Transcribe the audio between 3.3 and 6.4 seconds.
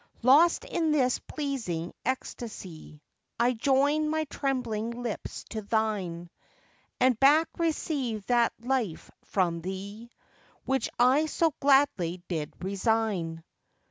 I join my trembling lips to thine,